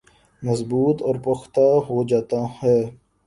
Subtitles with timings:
[0.41, 2.77] مضبوط اور پختہ ہوجاتا ہے